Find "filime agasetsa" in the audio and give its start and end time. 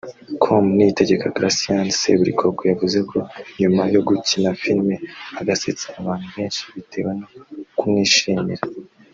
4.61-5.85